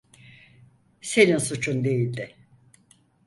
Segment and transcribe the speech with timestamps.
[1.01, 2.35] Senin suçun değildi.